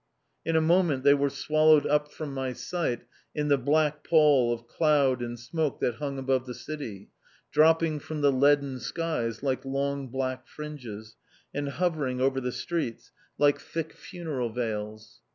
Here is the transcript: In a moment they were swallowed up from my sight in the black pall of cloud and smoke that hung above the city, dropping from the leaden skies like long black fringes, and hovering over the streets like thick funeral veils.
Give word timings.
In 0.43 0.55
a 0.55 0.61
moment 0.61 1.03
they 1.03 1.13
were 1.13 1.29
swallowed 1.29 1.85
up 1.85 2.11
from 2.11 2.33
my 2.33 2.53
sight 2.53 3.03
in 3.35 3.49
the 3.49 3.57
black 3.59 4.03
pall 4.03 4.51
of 4.51 4.65
cloud 4.67 5.21
and 5.21 5.39
smoke 5.39 5.79
that 5.81 5.97
hung 5.97 6.17
above 6.17 6.47
the 6.47 6.55
city, 6.55 7.11
dropping 7.51 7.99
from 7.99 8.21
the 8.21 8.31
leaden 8.31 8.79
skies 8.79 9.43
like 9.43 9.63
long 9.63 10.07
black 10.07 10.47
fringes, 10.47 11.17
and 11.53 11.69
hovering 11.69 12.19
over 12.19 12.41
the 12.41 12.51
streets 12.51 13.11
like 13.37 13.59
thick 13.59 13.93
funeral 13.93 14.49
veils. 14.49 15.21